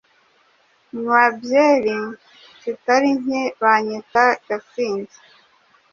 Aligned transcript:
Nywa 0.93 1.23
biere 1.39 1.99
zitari 2.61 3.09
nke 3.21 3.41
banyita 3.61 4.23
Gasinzi 4.47 5.19